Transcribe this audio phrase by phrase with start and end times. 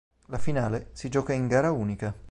[0.29, 2.11] La finale si gioca in gara unica.